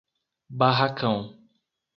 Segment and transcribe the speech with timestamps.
[0.49, 1.37] Barracão